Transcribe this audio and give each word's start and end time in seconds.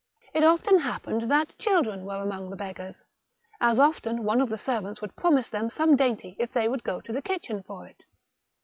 It 0.33 0.43
often 0.43 0.79
happened 0.79 1.29
that 1.29 1.55
children 1.59 2.05
were 2.05 2.23
among 2.23 2.49
the 2.49 2.55
beggars: 2.55 3.03
as 3.59 3.79
often 3.79 4.23
one 4.23 4.41
of 4.41 4.49
the 4.49 4.57
servants 4.57 4.99
would 4.99 5.15
promise 5.15 5.47
them 5.47 5.69
some 5.69 5.95
dainty 5.95 6.35
if 6.39 6.51
they 6.51 6.67
would 6.67 6.83
go 6.83 6.99
to 7.01 7.13
the 7.13 7.21
kitchen 7.21 7.61
for 7.61 7.85
it. 7.85 8.03